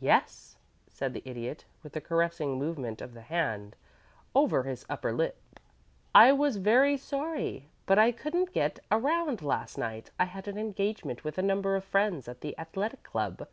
[0.00, 0.56] "Yes,"
[0.88, 3.76] said the Idiot, with a caressing movement of the hand
[4.34, 5.40] over his upper lip;
[6.12, 10.10] "I was very sorry, but I couldn't get around last night.
[10.18, 13.46] I had an engagement with a number of friends at the athletic club.